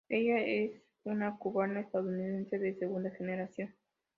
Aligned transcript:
Ella 0.09 0.39
es 0.39 0.71
una 1.03 1.37
cubana-estadounidense 1.37 2.57
de 2.57 2.73
segunda 2.75 3.11
generación. 3.11 3.71